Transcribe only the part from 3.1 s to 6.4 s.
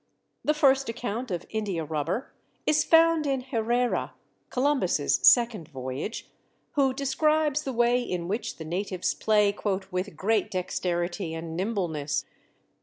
in Herrera (Columbus's second voyage),